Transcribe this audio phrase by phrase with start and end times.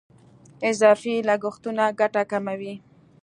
[0.69, 2.73] اضافي لګښتونه ګټه کموي.